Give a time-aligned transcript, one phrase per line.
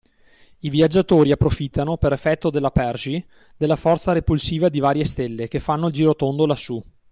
[0.61, 3.23] I viaggiatori approfittano, per effetto dell’apergy,
[3.55, 6.83] della forza repulsiva di varie stelle, che fanno il girotondo lassù….